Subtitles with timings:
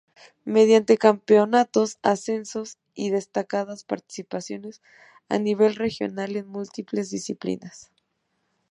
[0.45, 4.81] Mediante campeonatos, ascensos y destacadas participaciones
[5.29, 7.91] a nivel regional en múltiples disciplinas.